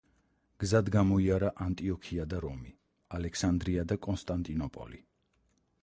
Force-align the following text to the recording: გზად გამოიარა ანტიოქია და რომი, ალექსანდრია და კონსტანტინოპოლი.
გზად 0.61 0.87
გამოიარა 0.95 1.51
ანტიოქია 1.65 2.27
და 2.33 2.41
რომი, 2.47 2.73
ალექსანდრია 3.21 3.85
და 3.93 4.03
კონსტანტინოპოლი. 4.09 5.05